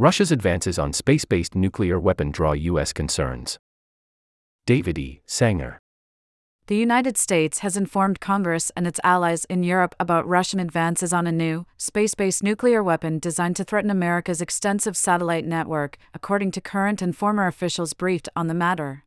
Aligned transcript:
Russia's 0.00 0.32
advances 0.32 0.78
on 0.78 0.94
space 0.94 1.26
based 1.26 1.54
nuclear 1.54 2.00
weapon 2.00 2.30
draw 2.30 2.52
U.S. 2.52 2.90
concerns. 2.90 3.58
David 4.64 4.98
E. 4.98 5.20
Sanger. 5.26 5.78
The 6.68 6.76
United 6.78 7.18
States 7.18 7.58
has 7.58 7.76
informed 7.76 8.18
Congress 8.18 8.72
and 8.74 8.86
its 8.86 8.98
allies 9.04 9.44
in 9.50 9.62
Europe 9.62 9.94
about 10.00 10.26
Russian 10.26 10.58
advances 10.58 11.12
on 11.12 11.26
a 11.26 11.32
new, 11.32 11.66
space 11.76 12.14
based 12.14 12.42
nuclear 12.42 12.82
weapon 12.82 13.18
designed 13.18 13.56
to 13.56 13.64
threaten 13.64 13.90
America's 13.90 14.40
extensive 14.40 14.96
satellite 14.96 15.44
network, 15.44 15.98
according 16.14 16.52
to 16.52 16.62
current 16.62 17.02
and 17.02 17.14
former 17.14 17.46
officials 17.46 17.92
briefed 17.92 18.30
on 18.34 18.46
the 18.46 18.54
matter. 18.54 19.04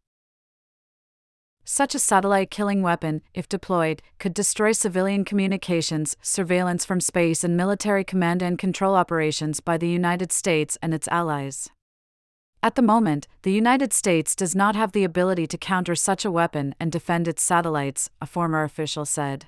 Such 1.66 1.96
a 1.96 2.00
satellite 2.00 2.52
killing 2.52 2.82
weapon, 2.82 3.22
if 3.34 3.48
deployed, 3.48 4.02
could 4.20 4.34
destroy 4.34 4.74
civilian 4.74 5.24
communications, 5.24 6.18
surveillance 6.22 6.84
from 6.84 7.00
space, 7.00 7.44
and 7.44 7.56
military 7.56 8.04
command 8.04 8.42
and 8.42 8.60
control 8.60 8.96
operations 8.96 9.62
by 9.62 9.78
the 9.78 9.88
United 9.88 10.34
States 10.34 10.78
and 10.82 10.94
its 10.94 11.08
allies. 11.08 11.70
At 12.62 12.76
the 12.76 12.82
moment, 12.82 13.28
the 13.44 13.54
United 13.54 13.94
States 13.94 14.36
does 14.36 14.56
not 14.56 14.76
have 14.76 14.92
the 14.92 15.06
ability 15.06 15.48
to 15.48 15.58
counter 15.58 15.96
such 15.96 16.26
a 16.26 16.32
weapon 16.32 16.76
and 16.80 16.92
defend 16.92 17.28
its 17.28 17.42
satellites, 17.42 18.10
a 18.22 18.26
former 18.26 18.64
official 18.64 19.06
said. 19.06 19.48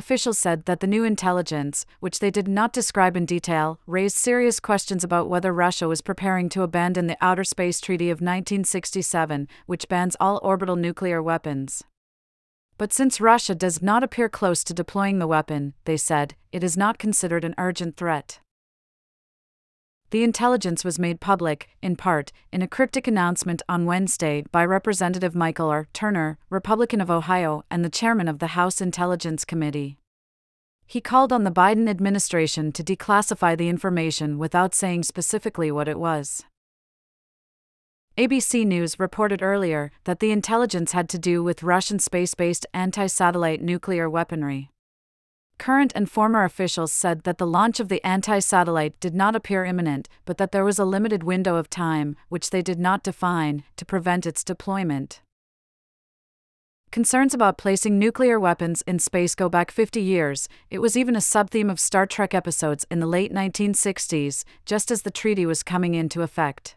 Officials 0.00 0.38
said 0.38 0.64
that 0.64 0.80
the 0.80 0.86
new 0.86 1.04
intelligence, 1.04 1.84
which 2.00 2.20
they 2.20 2.30
did 2.30 2.48
not 2.48 2.72
describe 2.72 3.18
in 3.18 3.26
detail, 3.26 3.78
raised 3.86 4.16
serious 4.16 4.58
questions 4.58 5.04
about 5.04 5.28
whether 5.28 5.52
Russia 5.52 5.86
was 5.86 6.00
preparing 6.00 6.48
to 6.48 6.62
abandon 6.62 7.06
the 7.06 7.18
Outer 7.20 7.44
Space 7.44 7.82
Treaty 7.82 8.08
of 8.08 8.22
1967, 8.22 9.46
which 9.66 9.88
bans 9.88 10.16
all 10.18 10.40
orbital 10.42 10.74
nuclear 10.74 11.22
weapons. 11.22 11.84
But 12.78 12.94
since 12.94 13.20
Russia 13.20 13.54
does 13.54 13.82
not 13.82 14.02
appear 14.02 14.30
close 14.30 14.64
to 14.64 14.72
deploying 14.72 15.18
the 15.18 15.26
weapon, 15.26 15.74
they 15.84 15.98
said, 15.98 16.34
it 16.50 16.64
is 16.64 16.78
not 16.78 16.96
considered 16.96 17.44
an 17.44 17.54
urgent 17.58 17.98
threat. 17.98 18.40
The 20.10 20.24
intelligence 20.24 20.84
was 20.84 20.98
made 20.98 21.20
public, 21.20 21.68
in 21.80 21.94
part, 21.94 22.32
in 22.50 22.62
a 22.62 22.68
cryptic 22.68 23.06
announcement 23.06 23.62
on 23.68 23.86
Wednesday 23.86 24.44
by 24.50 24.64
Representative 24.64 25.36
Michael 25.36 25.68
R. 25.68 25.86
Turner, 25.92 26.36
Republican 26.50 27.00
of 27.00 27.12
Ohio 27.12 27.64
and 27.70 27.84
the 27.84 27.90
chairman 27.90 28.26
of 28.26 28.40
the 28.40 28.48
House 28.58 28.80
Intelligence 28.80 29.44
Committee. 29.44 29.98
He 30.84 31.00
called 31.00 31.32
on 31.32 31.44
the 31.44 31.52
Biden 31.52 31.88
administration 31.88 32.72
to 32.72 32.82
declassify 32.82 33.56
the 33.56 33.68
information 33.68 34.36
without 34.36 34.74
saying 34.74 35.04
specifically 35.04 35.70
what 35.70 35.86
it 35.86 35.96
was. 35.96 36.42
ABC 38.18 38.66
News 38.66 38.98
reported 38.98 39.42
earlier 39.42 39.92
that 40.04 40.18
the 40.18 40.32
intelligence 40.32 40.90
had 40.90 41.08
to 41.10 41.20
do 41.20 41.44
with 41.44 41.62
Russian 41.62 42.00
space 42.00 42.34
based 42.34 42.66
anti 42.74 43.06
satellite 43.06 43.62
nuclear 43.62 44.10
weaponry. 44.10 44.70
Current 45.60 45.92
and 45.94 46.10
former 46.10 46.44
officials 46.44 46.90
said 46.90 47.24
that 47.24 47.36
the 47.36 47.46
launch 47.46 47.80
of 47.80 47.90
the 47.90 48.02
anti 48.02 48.38
satellite 48.38 48.98
did 48.98 49.14
not 49.14 49.36
appear 49.36 49.62
imminent, 49.62 50.08
but 50.24 50.38
that 50.38 50.52
there 50.52 50.64
was 50.64 50.78
a 50.78 50.86
limited 50.86 51.22
window 51.22 51.56
of 51.56 51.68
time, 51.68 52.16
which 52.30 52.48
they 52.48 52.62
did 52.62 52.78
not 52.78 53.02
define, 53.02 53.62
to 53.76 53.84
prevent 53.84 54.24
its 54.24 54.42
deployment. 54.42 55.20
Concerns 56.90 57.34
about 57.34 57.58
placing 57.58 57.98
nuclear 57.98 58.40
weapons 58.40 58.80
in 58.86 58.98
space 58.98 59.34
go 59.34 59.50
back 59.50 59.70
50 59.70 60.00
years. 60.00 60.48
It 60.70 60.78
was 60.78 60.96
even 60.96 61.14
a 61.14 61.18
subtheme 61.18 61.70
of 61.70 61.78
Star 61.78 62.06
Trek 62.06 62.32
episodes 62.32 62.86
in 62.90 63.00
the 63.00 63.06
late 63.06 63.30
1960s, 63.30 64.44
just 64.64 64.90
as 64.90 65.02
the 65.02 65.10
treaty 65.10 65.44
was 65.44 65.62
coming 65.62 65.94
into 65.94 66.22
effect. 66.22 66.76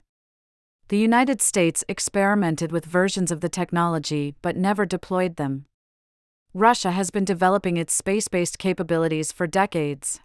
The 0.90 1.00
United 1.00 1.42
States 1.42 1.86
experimented 1.88 2.74
with 2.74 2.86
versions 2.86 3.32
of 3.32 3.40
the 3.40 3.48
technology 3.48 4.36
but 4.42 4.58
never 4.58 4.86
deployed 4.86 5.38
them. 5.38 5.68
Russia 6.56 6.92
has 6.92 7.10
been 7.10 7.26
developing 7.26 7.78
its 7.78 7.96
space 7.96 8.28
based 8.28 8.60
capabilities 8.60 9.32
for 9.32 9.48
decades. 9.48 10.20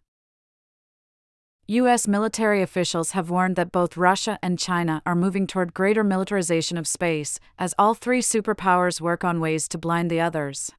U.S. 1.67 2.07
military 2.07 2.61
officials 2.61 3.13
have 3.13 3.31
warned 3.31 3.57
that 3.57 3.73
both 3.73 3.97
Russia 3.97 4.39
and 4.43 4.59
China 4.59 5.01
are 5.07 5.15
moving 5.15 5.47
toward 5.47 5.73
greater 5.73 6.05
militarization 6.05 6.77
of 6.77 6.87
space, 6.87 7.41
as 7.59 7.75
all 7.79 7.95
three 7.95 8.21
superpowers 8.21 9.01
work 9.01 9.25
on 9.25 9.41
ways 9.41 9.67
to 9.69 9.79
blind 9.79 10.11
the 10.11 10.21
others. 10.21 10.71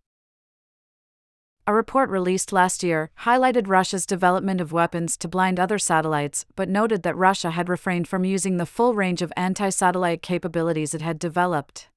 A 1.65 1.73
report 1.73 2.11
released 2.11 2.53
last 2.53 2.83
year 2.83 3.09
highlighted 3.21 3.67
Russia's 3.67 4.05
development 4.05 4.61
of 4.61 4.71
weapons 4.71 5.17
to 5.17 5.27
blind 5.27 5.59
other 5.59 5.79
satellites, 5.79 6.45
but 6.55 6.69
noted 6.69 7.01
that 7.01 7.17
Russia 7.17 7.49
had 7.49 7.69
refrained 7.69 8.07
from 8.07 8.23
using 8.23 8.57
the 8.57 8.67
full 8.67 8.93
range 8.93 9.23
of 9.23 9.33
anti 9.35 9.69
satellite 9.69 10.21
capabilities 10.21 10.93
it 10.93 11.01
had 11.01 11.17
developed. 11.17 11.89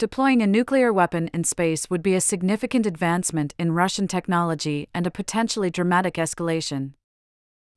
Deploying 0.00 0.40
a 0.40 0.46
nuclear 0.46 0.94
weapon 0.94 1.28
in 1.34 1.44
space 1.44 1.90
would 1.90 2.02
be 2.02 2.14
a 2.14 2.22
significant 2.22 2.86
advancement 2.86 3.54
in 3.58 3.72
Russian 3.72 4.08
technology 4.08 4.88
and 4.94 5.06
a 5.06 5.10
potentially 5.10 5.68
dramatic 5.68 6.14
escalation. 6.14 6.94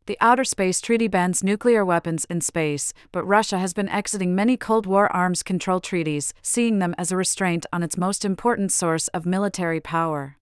The 0.05 0.15
Outer 0.21 0.45
Space 0.45 0.79
Treaty 0.79 1.09
bans 1.09 1.43
nuclear 1.43 1.83
weapons 1.83 2.23
in 2.29 2.39
space, 2.39 2.93
but 3.11 3.25
Russia 3.25 3.59
has 3.59 3.73
been 3.73 3.89
exiting 3.89 4.33
many 4.33 4.55
Cold 4.55 4.85
War 4.85 5.13
arms 5.13 5.43
control 5.43 5.81
treaties, 5.81 6.33
seeing 6.41 6.79
them 6.79 6.95
as 6.97 7.11
a 7.11 7.17
restraint 7.17 7.65
on 7.73 7.83
its 7.83 7.97
most 7.97 8.23
important 8.23 8.71
source 8.71 9.09
of 9.09 9.25
military 9.25 9.81
power. 9.81 10.37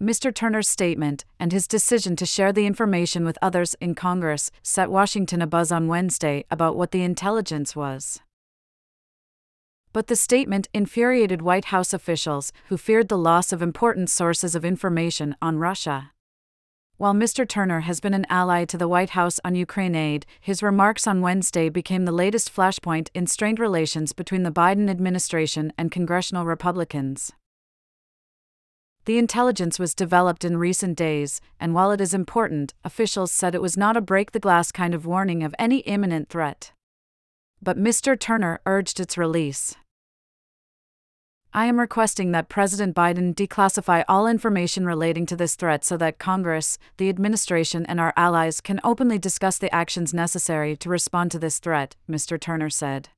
Mr. 0.00 0.34
Turner's 0.34 0.66
statement 0.66 1.26
and 1.38 1.52
his 1.52 1.68
decision 1.68 2.16
to 2.16 2.24
share 2.24 2.54
the 2.54 2.64
information 2.64 3.26
with 3.26 3.36
others 3.42 3.74
in 3.82 3.94
Congress 3.94 4.50
set 4.62 4.90
Washington 4.90 5.40
abuzz 5.40 5.70
on 5.70 5.88
Wednesday 5.88 6.46
about 6.50 6.74
what 6.74 6.92
the 6.92 7.02
intelligence 7.02 7.76
was 7.76 8.22
but 9.96 10.08
the 10.08 10.14
statement 10.14 10.68
infuriated 10.74 11.40
White 11.40 11.72
House 11.72 11.94
officials 11.94 12.52
who 12.68 12.76
feared 12.76 13.08
the 13.08 13.16
loss 13.16 13.50
of 13.50 13.62
important 13.62 14.10
sources 14.10 14.54
of 14.54 14.62
information 14.62 15.34
on 15.40 15.56
Russia. 15.56 16.12
While 16.98 17.14
Mr. 17.14 17.48
Turner 17.48 17.80
has 17.80 17.98
been 17.98 18.12
an 18.12 18.26
ally 18.28 18.66
to 18.66 18.76
the 18.76 18.88
White 18.88 19.16
House 19.16 19.40
on 19.42 19.54
Ukraine 19.54 19.94
aid, 19.94 20.26
his 20.38 20.62
remarks 20.62 21.06
on 21.06 21.22
Wednesday 21.22 21.70
became 21.70 22.04
the 22.04 22.12
latest 22.12 22.54
flashpoint 22.54 23.08
in 23.14 23.26
strained 23.26 23.58
relations 23.58 24.12
between 24.12 24.42
the 24.42 24.52
Biden 24.52 24.90
administration 24.90 25.72
and 25.78 25.90
congressional 25.90 26.44
Republicans. 26.44 27.32
The 29.06 29.16
intelligence 29.16 29.78
was 29.78 29.94
developed 29.94 30.44
in 30.44 30.58
recent 30.58 30.98
days, 30.98 31.40
and 31.58 31.72
while 31.72 31.90
it 31.90 32.02
is 32.02 32.12
important, 32.12 32.74
officials 32.84 33.32
said 33.32 33.54
it 33.54 33.62
was 33.62 33.78
not 33.78 33.96
a 33.96 34.02
break 34.02 34.32
the 34.32 34.40
glass 34.40 34.70
kind 34.70 34.94
of 34.94 35.06
warning 35.06 35.42
of 35.42 35.54
any 35.58 35.78
imminent 35.78 36.28
threat. 36.28 36.72
But 37.62 37.78
Mr. 37.78 38.20
Turner 38.20 38.60
urged 38.66 39.00
its 39.00 39.16
release. 39.16 39.74
I 41.56 41.64
am 41.64 41.80
requesting 41.80 42.32
that 42.32 42.50
President 42.50 42.94
Biden 42.94 43.34
declassify 43.34 44.04
all 44.08 44.26
information 44.26 44.84
relating 44.84 45.24
to 45.24 45.36
this 45.36 45.54
threat 45.54 45.86
so 45.86 45.96
that 45.96 46.18
Congress, 46.18 46.76
the 46.98 47.08
administration, 47.08 47.86
and 47.86 47.98
our 47.98 48.12
allies 48.14 48.60
can 48.60 48.78
openly 48.84 49.18
discuss 49.18 49.56
the 49.56 49.74
actions 49.74 50.12
necessary 50.12 50.76
to 50.76 50.90
respond 50.90 51.30
to 51.30 51.38
this 51.38 51.58
threat, 51.58 51.96
Mr. 52.10 52.38
Turner 52.38 52.68
said. 52.68 53.08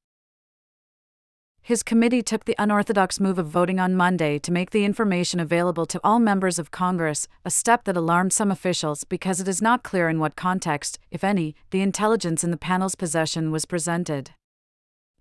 His 1.62 1.82
committee 1.82 2.22
took 2.22 2.44
the 2.44 2.54
unorthodox 2.60 3.18
move 3.18 3.40
of 3.40 3.48
voting 3.48 3.80
on 3.80 3.96
Monday 3.96 4.38
to 4.38 4.52
make 4.52 4.70
the 4.70 4.84
information 4.84 5.40
available 5.40 5.84
to 5.86 6.00
all 6.04 6.20
members 6.20 6.60
of 6.60 6.70
Congress, 6.70 7.26
a 7.44 7.50
step 7.50 7.82
that 7.86 7.96
alarmed 7.96 8.32
some 8.32 8.52
officials 8.52 9.02
because 9.02 9.40
it 9.40 9.48
is 9.48 9.60
not 9.60 9.82
clear 9.82 10.08
in 10.08 10.20
what 10.20 10.36
context, 10.36 11.00
if 11.10 11.24
any, 11.24 11.56
the 11.70 11.82
intelligence 11.82 12.44
in 12.44 12.52
the 12.52 12.56
panel's 12.56 12.94
possession 12.94 13.50
was 13.50 13.66
presented. 13.66 14.30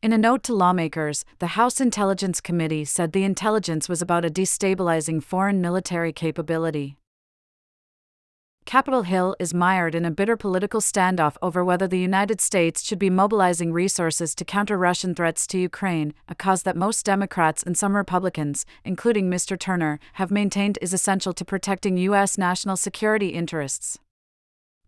In 0.08 0.14
a 0.14 0.18
note 0.18 0.42
to 0.44 0.56
lawmakers, 0.56 1.26
the 1.40 1.58
House 1.58 1.82
Intelligence 1.82 2.40
Committee 2.40 2.86
said 2.86 3.12
the 3.12 3.26
intelligence 3.26 3.90
was 3.90 4.02
about 4.02 4.24
a 4.24 4.30
destabilizing 4.30 5.22
foreign 5.22 5.60
military 5.60 6.14
capability. 6.14 6.96
Capitol 8.64 9.02
Hill 9.02 9.36
is 9.38 9.54
mired 9.54 9.94
in 9.94 10.06
a 10.06 10.10
bitter 10.10 10.38
political 10.38 10.80
standoff 10.80 11.36
over 11.42 11.62
whether 11.62 11.90
the 11.90 12.00
United 12.00 12.40
States 12.40 12.86
should 12.86 13.00
be 13.00 13.10
mobilizing 13.10 13.74
resources 13.74 14.34
to 14.36 14.46
counter 14.46 14.78
Russian 14.78 15.14
threats 15.14 15.46
to 15.48 15.60
Ukraine, 15.60 16.14
a 16.30 16.36
cause 16.36 16.64
that 16.64 16.78
most 16.78 17.06
Democrats 17.06 17.62
and 17.62 17.78
some 17.78 17.94
Republicans, 17.94 18.66
including 18.86 19.30
Mr. 19.30 19.60
Turner, 19.60 20.00
have 20.14 20.32
maintained 20.32 20.80
is 20.82 20.94
essential 20.94 21.34
to 21.34 21.44
protecting 21.44 21.98
U.S. 21.98 22.38
national 22.38 22.78
security 22.78 23.32
interests 23.32 24.00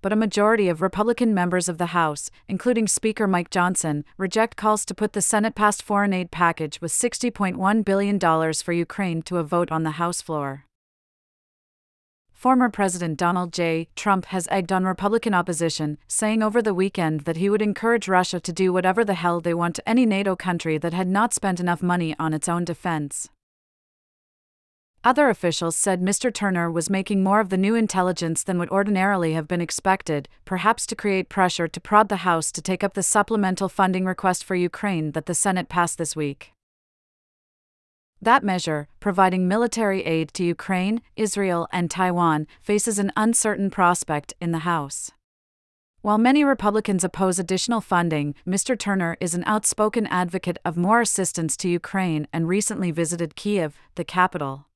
but 0.02 0.14
a 0.14 0.16
majority 0.16 0.70
of 0.70 0.82
Republican 0.82 1.34
members 1.34 1.68
of 1.68 1.78
the 1.78 1.88
House, 1.88 2.32
including 2.48 2.88
Speaker 2.88 3.28
Mike 3.28 3.50
Johnson, 3.50 4.06
reject 4.18 4.58
calls 4.58 4.86
to 4.86 4.96
put 4.96 5.14
the 5.14 5.22
Senate 5.22 5.56
passed 5.56 5.84
foreign 5.84 6.14
aid 6.14 6.32
package 6.32 6.82
with 6.82 6.92
$60.1 6.92 7.86
billion 7.86 8.54
for 8.54 8.74
Ukraine 8.74 9.22
to 9.24 9.38
a 9.38 9.44
vote 9.44 9.72
on 9.72 9.84
the 9.84 9.92
House 9.92 10.22
floor. 10.22 10.66
Former 12.40 12.70
President 12.70 13.18
Donald 13.18 13.52
J. 13.52 13.90
Trump 13.98 14.28
has 14.28 14.48
egged 14.50 14.72
on 14.72 14.86
Republican 14.86 15.34
opposition, 15.34 15.98
saying 16.08 16.42
over 16.42 16.62
the 16.62 16.74
weekend 16.74 17.26
that 17.26 17.36
he 17.36 17.50
would 17.50 17.62
encourage 17.62 18.08
Russia 18.08 18.40
to 18.40 18.54
do 18.54 18.72
whatever 18.72 19.04
the 19.04 19.16
hell 19.16 19.42
they 19.42 19.54
want 19.54 19.76
to 19.76 19.90
any 19.90 20.06
NATO 20.06 20.38
country 20.38 20.78
that 20.78 20.94
had 20.94 21.10
not 21.10 21.34
spent 21.34 21.60
enough 21.60 21.84
money 21.84 22.16
on 22.18 22.34
its 22.34 22.48
own 22.48 22.64
defense. 22.64 23.30
Other 25.02 25.30
officials 25.30 25.78
said 25.78 26.02
Mr. 26.02 26.34
Turner 26.34 26.70
was 26.70 26.90
making 26.90 27.24
more 27.24 27.40
of 27.40 27.48
the 27.48 27.58
new 27.58 27.74
intelligence 27.74 28.44
than 28.44 28.60
would 28.60 28.70
ordinarily 28.70 29.32
have 29.32 29.48
been 29.48 29.62
expected, 29.62 30.28
perhaps 30.44 30.86
to 30.88 30.96
create 30.96 31.30
pressure 31.30 31.70
to 31.70 31.80
prod 31.80 32.10
the 32.10 32.18
House 32.18 32.52
to 32.52 32.62
take 32.62 32.84
up 32.84 32.96
the 32.96 33.04
supplemental 33.04 33.70
funding 33.70 34.04
request 34.04 34.44
for 34.44 34.56
Ukraine 34.56 35.12
that 35.12 35.26
the 35.26 35.34
Senate 35.34 35.70
passed 35.70 35.98
this 35.98 36.18
week. 36.18 36.52
That 38.22 38.44
measure, 38.44 38.90
providing 39.00 39.48
military 39.48 40.04
aid 40.06 40.34
to 40.34 40.44
Ukraine, 40.44 41.02
Israel, 41.16 41.70
and 41.72 41.90
Taiwan, 41.90 42.46
faces 42.62 43.00
an 43.00 43.14
uncertain 43.16 43.70
prospect 43.70 44.34
in 44.42 44.52
the 44.52 44.60
House. 44.60 45.12
While 46.02 46.18
many 46.18 46.44
Republicans 46.44 47.06
oppose 47.06 47.40
additional 47.40 47.80
funding, 47.80 48.36
Mr. 48.46 48.78
Turner 48.78 49.16
is 49.22 49.34
an 49.34 49.46
outspoken 49.46 50.08
advocate 50.08 50.58
of 50.66 50.76
more 50.76 51.00
assistance 51.00 51.56
to 51.58 51.70
Ukraine 51.70 52.28
and 52.34 52.50
recently 52.50 52.92
visited 52.92 53.38
Kiev, 53.38 53.78
the 53.96 54.04
capital. 54.04 54.69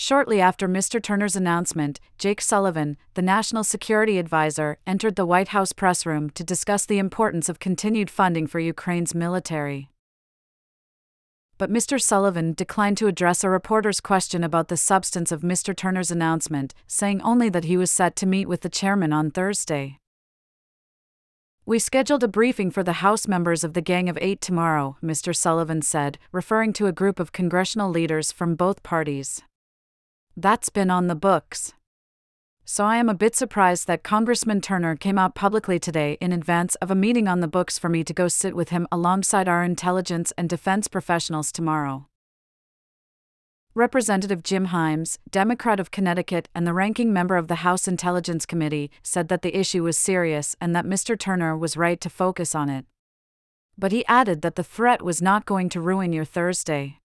Shortly 0.00 0.40
after 0.40 0.68
Mr. 0.68 1.02
Turner's 1.02 1.34
announcement, 1.34 1.98
Jake 2.18 2.40
Sullivan, 2.40 2.96
the 3.14 3.20
National 3.20 3.64
Security 3.64 4.18
Advisor, 4.18 4.78
entered 4.86 5.16
the 5.16 5.26
White 5.26 5.48
House 5.48 5.72
press 5.72 6.06
room 6.06 6.30
to 6.30 6.44
discuss 6.44 6.86
the 6.86 7.00
importance 7.00 7.48
of 7.48 7.58
continued 7.58 8.08
funding 8.08 8.46
for 8.46 8.60
Ukraine's 8.60 9.12
military 9.12 9.90
but 11.58 11.72
Mr. 11.72 12.00
Sullivan 12.00 12.52
declined 12.52 12.96
to 12.98 13.08
address 13.08 13.42
a 13.42 13.50
reporter's 13.50 13.98
question 13.98 14.44
about 14.44 14.68
the 14.68 14.76
substance 14.76 15.32
of 15.32 15.40
Mr. 15.40 15.74
Turner's 15.74 16.12
announcement, 16.12 16.72
saying 16.86 17.20
only 17.22 17.48
that 17.48 17.64
he 17.64 17.76
was 17.76 17.90
set 17.90 18.14
to 18.14 18.26
meet 18.26 18.46
with 18.46 18.60
the 18.60 18.68
chairman 18.68 19.12
on 19.12 19.32
Thursday. 19.32 19.98
We 21.66 21.80
scheduled 21.80 22.22
a 22.22 22.28
briefing 22.28 22.70
for 22.70 22.84
the 22.84 23.02
House 23.04 23.26
members 23.26 23.64
of 23.64 23.74
the 23.74 23.82
Gang 23.82 24.08
of 24.08 24.16
Eight 24.20 24.40
tomorrow, 24.40 24.96
Mr. 25.02 25.34
Sullivan 25.34 25.82
said, 25.82 26.16
referring 26.30 26.72
to 26.74 26.86
a 26.86 26.92
group 26.92 27.18
of 27.18 27.32
congressional 27.32 27.90
leaders 27.90 28.30
from 28.30 28.54
both 28.54 28.84
parties. 28.84 29.42
That's 30.40 30.68
been 30.68 30.90
on 30.90 31.08
the 31.08 31.14
books 31.14 31.74
so 32.70 32.84
I 32.84 32.98
am 32.98 33.08
a 33.08 33.14
bit 33.14 33.34
surprised 33.34 33.86
that 33.86 34.02
Congressman 34.02 34.60
Turner 34.60 34.94
came 34.94 35.18
out 35.18 35.34
publicly 35.34 35.78
today 35.78 36.18
in 36.20 36.32
advance 36.32 36.74
of 36.76 36.90
a 36.90 36.94
meeting 36.94 37.26
on 37.26 37.40
the 37.40 37.48
books 37.48 37.78
for 37.78 37.88
me 37.88 38.04
to 38.04 38.12
go 38.12 38.28
sit 38.28 38.54
with 38.54 38.68
him 38.68 38.86
alongside 38.92 39.48
our 39.48 39.64
intelligence 39.64 40.34
and 40.36 40.50
defense 40.50 40.86
professionals 40.86 41.50
tomorrow. 41.50 42.08
Representative 43.74 44.42
Jim 44.42 44.66
Himes, 44.66 45.16
Democrat 45.30 45.80
of 45.80 45.90
Connecticut 45.90 46.50
and 46.54 46.66
the 46.66 46.74
ranking 46.74 47.10
member 47.10 47.38
of 47.38 47.48
the 47.48 47.64
House 47.64 47.88
Intelligence 47.88 48.44
Committee, 48.44 48.90
said 49.02 49.28
that 49.28 49.40
the 49.40 49.58
issue 49.58 49.82
was 49.82 49.96
serious 49.96 50.54
and 50.60 50.76
that 50.76 50.84
Mr. 50.84 51.18
Turner 51.18 51.56
was 51.56 51.78
right 51.78 52.02
to 52.02 52.10
focus 52.10 52.54
on 52.54 52.68
it. 52.68 52.84
But 53.78 53.92
he 53.92 54.04
added 54.04 54.42
that 54.42 54.56
the 54.56 54.62
threat 54.62 55.00
was 55.00 55.22
not 55.22 55.46
going 55.46 55.70
to 55.70 55.80
ruin 55.80 56.12
your 56.12 56.26
Thursday. 56.26 56.98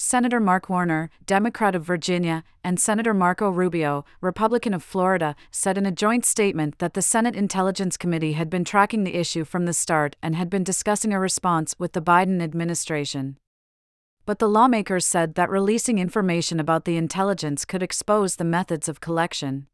Senator 0.00 0.38
Mark 0.38 0.68
Warner, 0.68 1.10
Democrat 1.26 1.74
of 1.74 1.82
Virginia, 1.82 2.44
and 2.62 2.78
Senator 2.78 3.12
Marco 3.12 3.50
Rubio, 3.50 4.04
Republican 4.20 4.72
of 4.72 4.84
Florida, 4.84 5.34
said 5.50 5.76
in 5.76 5.84
a 5.86 5.90
joint 5.90 6.24
statement 6.24 6.78
that 6.78 6.94
the 6.94 7.02
Senate 7.02 7.34
Intelligence 7.34 7.96
Committee 7.96 8.34
had 8.34 8.48
been 8.48 8.64
tracking 8.64 9.02
the 9.02 9.16
issue 9.16 9.44
from 9.44 9.64
the 9.64 9.72
start 9.72 10.14
and 10.22 10.36
had 10.36 10.48
been 10.48 10.62
discussing 10.62 11.12
a 11.12 11.18
response 11.18 11.74
with 11.80 11.94
the 11.94 12.00
Biden 12.00 12.40
administration. 12.40 13.38
But 14.24 14.38
the 14.38 14.48
lawmakers 14.48 15.04
said 15.04 15.34
that 15.34 15.50
releasing 15.50 15.98
information 15.98 16.60
about 16.60 16.84
the 16.84 16.96
intelligence 16.96 17.64
could 17.64 17.82
expose 17.82 18.36
the 18.36 18.44
methods 18.44 18.88
of 18.88 19.00
collection. 19.00 19.66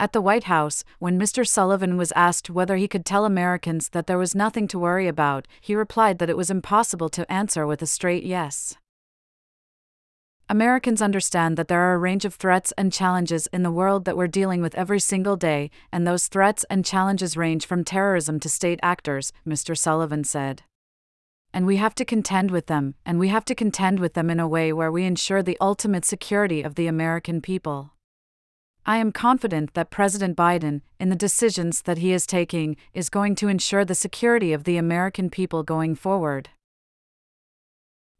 At 0.00 0.14
the 0.14 0.22
White 0.22 0.44
House, 0.44 0.82
when 0.98 1.20
Mr. 1.20 1.46
Sullivan 1.46 1.98
was 1.98 2.10
asked 2.16 2.48
whether 2.48 2.76
he 2.76 2.88
could 2.88 3.04
tell 3.04 3.26
Americans 3.26 3.90
that 3.90 4.06
there 4.06 4.16
was 4.16 4.34
nothing 4.34 4.66
to 4.68 4.78
worry 4.78 5.06
about, 5.06 5.46
he 5.60 5.74
replied 5.74 6.18
that 6.18 6.30
it 6.30 6.38
was 6.38 6.50
impossible 6.50 7.10
to 7.10 7.30
answer 7.30 7.66
with 7.66 7.82
a 7.82 7.86
straight 7.86 8.24
yes. 8.24 8.78
Americans 10.48 11.02
understand 11.02 11.58
that 11.58 11.68
there 11.68 11.82
are 11.82 11.92
a 11.92 11.98
range 11.98 12.24
of 12.24 12.36
threats 12.36 12.72
and 12.78 12.94
challenges 12.94 13.46
in 13.48 13.62
the 13.62 13.70
world 13.70 14.06
that 14.06 14.16
we're 14.16 14.26
dealing 14.26 14.62
with 14.62 14.74
every 14.74 15.00
single 15.00 15.36
day, 15.36 15.70
and 15.92 16.06
those 16.06 16.28
threats 16.28 16.64
and 16.70 16.82
challenges 16.82 17.36
range 17.36 17.66
from 17.66 17.84
terrorism 17.84 18.40
to 18.40 18.48
state 18.48 18.80
actors, 18.82 19.34
Mr. 19.46 19.76
Sullivan 19.76 20.24
said. 20.24 20.62
And 21.52 21.66
we 21.66 21.76
have 21.76 21.94
to 21.96 22.06
contend 22.06 22.50
with 22.50 22.68
them, 22.68 22.94
and 23.04 23.18
we 23.18 23.28
have 23.28 23.44
to 23.44 23.54
contend 23.54 24.00
with 24.00 24.14
them 24.14 24.30
in 24.30 24.40
a 24.40 24.48
way 24.48 24.72
where 24.72 24.90
we 24.90 25.04
ensure 25.04 25.42
the 25.42 25.58
ultimate 25.60 26.06
security 26.06 26.62
of 26.62 26.76
the 26.76 26.86
American 26.86 27.42
people. 27.42 27.92
I 28.86 28.96
am 28.96 29.12
confident 29.12 29.74
that 29.74 29.90
President 29.90 30.36
Biden, 30.36 30.80
in 30.98 31.10
the 31.10 31.16
decisions 31.16 31.82
that 31.82 31.98
he 31.98 32.12
is 32.12 32.26
taking, 32.26 32.76
is 32.94 33.08
going 33.08 33.34
to 33.36 33.48
ensure 33.48 33.84
the 33.84 33.94
security 33.94 34.52
of 34.52 34.64
the 34.64 34.76
American 34.76 35.30
people 35.30 35.62
going 35.62 35.94
forward. 35.94 36.48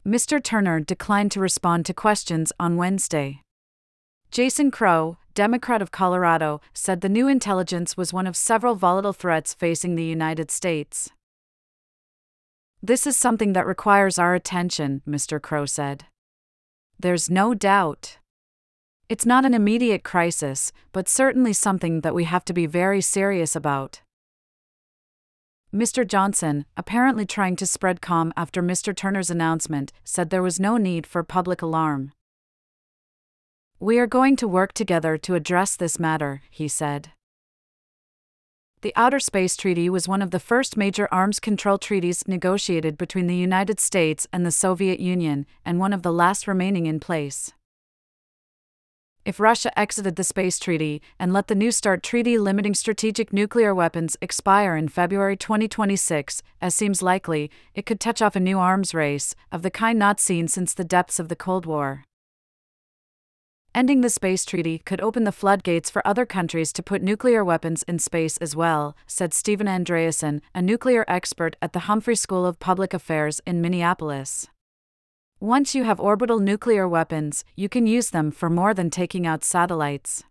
Mr. 0.05 0.41
Turner 0.41 0.79
declined 0.79 1.31
to 1.31 1.39
respond 1.39 1.85
to 1.85 1.93
questions 1.93 2.51
on 2.59 2.77
Wednesday. 2.77 3.41
Jason 4.31 4.71
Crow, 4.71 5.17
Democrat 5.33 5.81
of 5.81 5.91
Colorado, 5.91 6.61
said 6.73 7.01
the 7.01 7.09
new 7.09 7.27
intelligence 7.27 7.97
was 7.97 8.13
one 8.13 8.25
of 8.25 8.35
several 8.35 8.75
volatile 8.75 9.13
threats 9.13 9.53
facing 9.53 9.95
the 9.95 10.05
United 10.05 10.49
States. 10.49 11.09
This 12.81 13.05
is 13.05 13.15
something 13.15 13.53
that 13.53 13.67
requires 13.67 14.17
our 14.17 14.33
attention, 14.33 15.01
Mr. 15.07 15.39
Crow 15.41 15.65
said. 15.65 16.05
There's 16.99 17.29
no 17.29 17.53
doubt. 17.53 18.17
It's 19.11 19.25
not 19.25 19.43
an 19.43 19.53
immediate 19.53 20.03
crisis, 20.05 20.71
but 20.93 21.09
certainly 21.09 21.51
something 21.51 21.99
that 21.99 22.15
we 22.15 22.23
have 22.23 22.45
to 22.45 22.53
be 22.53 22.65
very 22.65 23.01
serious 23.01 23.57
about. 23.57 23.99
Mr. 25.75 26.07
Johnson, 26.07 26.65
apparently 26.77 27.25
trying 27.25 27.57
to 27.57 27.65
spread 27.65 27.99
calm 27.99 28.31
after 28.37 28.63
Mr. 28.63 28.95
Turner's 28.95 29.29
announcement, 29.29 29.91
said 30.05 30.29
there 30.29 30.41
was 30.41 30.61
no 30.61 30.77
need 30.77 31.05
for 31.05 31.23
public 31.23 31.61
alarm. 31.61 32.13
We 33.81 33.99
are 33.99 34.07
going 34.07 34.37
to 34.37 34.47
work 34.47 34.71
together 34.71 35.17
to 35.17 35.35
address 35.35 35.75
this 35.75 35.99
matter, 35.99 36.43
he 36.49 36.69
said. 36.69 37.11
The 38.79 38.93
Outer 38.95 39.19
Space 39.19 39.57
Treaty 39.57 39.89
was 39.89 40.07
one 40.07 40.21
of 40.21 40.31
the 40.31 40.39
first 40.39 40.77
major 40.77 41.09
arms 41.11 41.41
control 41.41 41.77
treaties 41.77 42.25
negotiated 42.29 42.97
between 42.97 43.27
the 43.27 43.35
United 43.35 43.81
States 43.81 44.25
and 44.31 44.45
the 44.45 44.51
Soviet 44.51 45.01
Union, 45.01 45.45
and 45.65 45.81
one 45.81 45.91
of 45.91 46.01
the 46.01 46.13
last 46.13 46.47
remaining 46.47 46.85
in 46.85 47.01
place. 47.01 47.51
If 49.23 49.39
Russia 49.39 49.77
exited 49.77 50.15
the 50.15 50.23
space 50.23 50.57
treaty 50.57 50.99
and 51.19 51.31
let 51.31 51.47
the 51.47 51.53
New 51.53 51.71
START 51.71 52.01
treaty 52.01 52.39
limiting 52.39 52.73
strategic 52.73 53.31
nuclear 53.31 53.73
weapons 53.75 54.17
expire 54.19 54.75
in 54.75 54.87
February 54.87 55.37
2026, 55.37 56.41
as 56.59 56.73
seems 56.73 57.03
likely, 57.03 57.51
it 57.75 57.85
could 57.85 57.99
touch 57.99 58.19
off 58.23 58.35
a 58.35 58.39
new 58.39 58.57
arms 58.57 58.95
race, 58.95 59.35
of 59.51 59.61
the 59.61 59.69
kind 59.69 59.99
not 59.99 60.19
seen 60.19 60.47
since 60.47 60.73
the 60.73 60.83
depths 60.83 61.19
of 61.19 61.29
the 61.29 61.35
Cold 61.35 61.67
War. 61.67 62.03
Ending 63.75 64.01
the 64.01 64.09
space 64.09 64.43
treaty 64.43 64.79
could 64.79 64.99
open 65.01 65.23
the 65.23 65.31
floodgates 65.31 65.91
for 65.91 66.05
other 66.05 66.25
countries 66.25 66.73
to 66.73 66.81
put 66.81 67.03
nuclear 67.03 67.43
weapons 67.45 67.83
in 67.83 67.99
space 67.99 68.37
as 68.37 68.55
well, 68.55 68.97
said 69.05 69.35
Stephen 69.35 69.67
Andreasen, 69.67 70.41
a 70.55 70.63
nuclear 70.63 71.05
expert 71.07 71.55
at 71.61 71.73
the 71.73 71.81
Humphrey 71.81 72.15
School 72.15 72.43
of 72.43 72.59
Public 72.59 72.91
Affairs 72.91 73.39
in 73.45 73.61
Minneapolis. 73.61 74.47
Once 75.43 75.73
you 75.73 75.83
have 75.83 75.99
orbital 75.99 76.39
nuclear 76.39 76.87
weapons, 76.87 77.43
you 77.55 77.67
can 77.67 77.87
use 77.87 78.11
them 78.11 78.29
for 78.29 78.47
more 78.47 78.75
than 78.75 78.91
taking 78.91 79.25
out 79.25 79.43
satellites. 79.43 80.23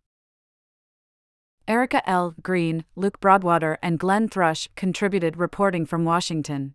Erica 1.66 2.08
L. 2.08 2.36
Green, 2.44 2.84
Luke 2.94 3.18
Broadwater, 3.18 3.76
and 3.82 3.98
Glenn 3.98 4.28
Thrush 4.28 4.68
contributed 4.76 5.36
reporting 5.36 5.84
from 5.84 6.04
Washington. 6.04 6.74